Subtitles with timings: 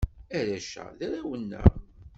[0.37, 1.71] Arrac-a, d arraw-nneɣ.